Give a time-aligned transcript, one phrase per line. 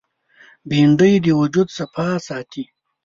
[0.69, 2.63] بېنډۍ د وجود صفا ساتي